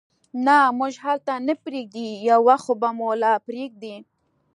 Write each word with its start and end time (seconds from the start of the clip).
نه، 0.45 0.57
موږ 0.79 0.93
هلته 1.05 1.33
نه 1.47 1.53
پرېږدي، 1.63 2.07
یو 2.29 2.39
وخت 2.47 2.63
خو 2.65 2.73
به 2.81 2.89
مو 2.97 3.09
لا 3.21 3.33
پرېږدي. 3.47 3.95